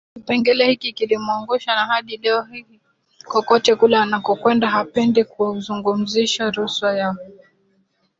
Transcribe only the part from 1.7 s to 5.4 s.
na hadi leo hii kokote kule anakokwenda hapendi